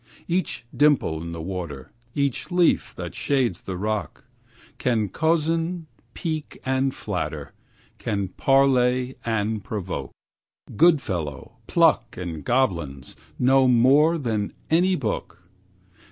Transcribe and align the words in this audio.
Each 0.27 0.65
dimple 0.75 1.21
in 1.21 1.31
the 1.31 1.43
water, 1.43 1.91
Each 2.15 2.49
leaf 2.49 2.95
that 2.95 3.13
shades 3.13 3.61
the 3.61 3.77
rock 3.77 4.23
Can 4.79 5.09
cozen, 5.09 5.85
pique 6.15 6.59
and 6.65 6.91
flatter, 6.91 7.53
Can 7.99 8.29
parley 8.29 9.17
and 9.23 9.63
provoke. 9.63 10.09
Goodfellow, 10.75 11.57
Puck 11.67 12.17
and 12.17 12.43
goblins, 12.43 13.15
Know 13.37 13.67
more 13.67 14.17
than 14.17 14.53
any 14.71 14.95
book. 14.95 15.43